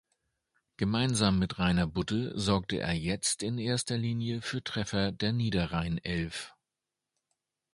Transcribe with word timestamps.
Gemeinsam 0.77 1.37
mit 1.37 1.59
Rainer 1.59 1.85
Budde 1.85 2.31
sorgte 2.33 2.79
er 2.79 2.93
jetzt 2.93 3.43
in 3.43 3.59
erster 3.59 3.99
Linie 3.99 4.41
für 4.41 4.63
Treffer 4.63 5.11
der 5.11 5.31
Niederrhein-Elf. 5.31 6.55